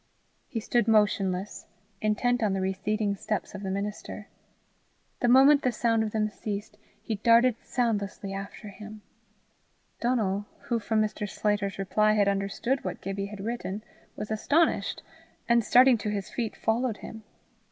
He 0.47 0.59
stood 0.59 0.87
motionless, 0.87 1.67
intent 2.01 2.41
on 2.41 2.53
the 2.53 2.59
receding 2.59 3.15
steps 3.15 3.53
of 3.53 3.61
the 3.61 3.69
minister. 3.69 4.29
The 5.19 5.27
moment 5.27 5.61
the 5.61 5.71
sound 5.71 6.01
of 6.01 6.09
them 6.09 6.27
ceased, 6.27 6.79
he 6.99 7.17
darted 7.17 7.55
soundless 7.61 8.19
after 8.25 8.69
him. 8.69 9.03
Donal, 9.99 10.47
who 10.61 10.79
from 10.79 11.03
Mr. 11.03 11.29
Sclater's 11.29 11.77
reply 11.77 12.13
had 12.13 12.27
understood 12.27 12.83
what 12.83 12.99
Gibbie 13.01 13.27
had 13.27 13.41
written, 13.45 13.83
was 14.15 14.31
astonished, 14.31 15.03
and 15.47 15.63
starting 15.63 15.99
to 15.99 16.09
his 16.09 16.31
feet 16.31 16.55
followed 16.55 16.97
him. 17.05 17.21